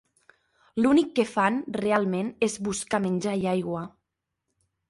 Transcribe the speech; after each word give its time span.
L'únic 0.85 1.11
que 1.19 1.25
fan, 1.33 1.59
realment, 1.77 2.33
és 2.49 2.57
buscar 2.69 3.01
menjar 3.07 3.37
i 3.43 3.49
agua. 3.55 3.89